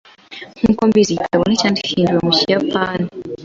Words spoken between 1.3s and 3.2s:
nticyahinduwe mu kiyapani.